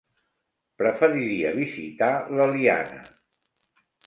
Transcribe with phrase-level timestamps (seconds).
[0.81, 3.01] Preferiria visitar l'Eliana.